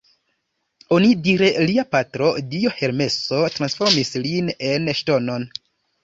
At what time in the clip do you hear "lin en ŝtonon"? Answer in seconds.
4.23-5.47